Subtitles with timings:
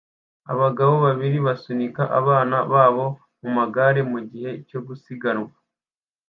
[0.53, 3.05] Abagabo babiri basunika abana babo
[3.41, 5.51] mumagare mugihe cyo gusiganwa